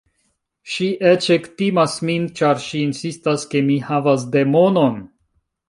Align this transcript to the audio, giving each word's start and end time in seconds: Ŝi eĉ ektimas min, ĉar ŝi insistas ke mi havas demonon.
Ŝi 0.75 0.87
eĉ 1.09 1.27
ektimas 1.35 1.99
min, 2.09 2.25
ĉar 2.41 2.63
ŝi 2.65 2.81
insistas 2.87 3.47
ke 3.55 3.65
mi 3.71 3.79
havas 3.91 4.27
demonon. 4.39 5.01